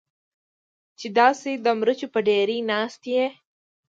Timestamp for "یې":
3.15-3.25